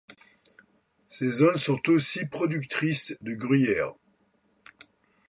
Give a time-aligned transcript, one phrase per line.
[1.07, 3.93] Ces zones sont aussi productrices de gruyère.